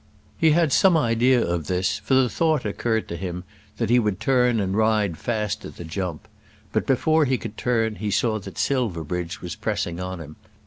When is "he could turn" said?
7.25-7.97